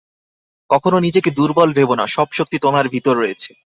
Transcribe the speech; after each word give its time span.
কখনও 0.69 0.99
নিজেকে 0.99 1.29
দুর্বল 1.31 1.69
ভেব 1.73 1.89
না, 1.93 2.05
সব 2.07 2.27
শক্তি 2.31 2.57
তোমার 2.59 2.85
ভিতর 2.87 3.13
রয়েছে। 3.17 3.51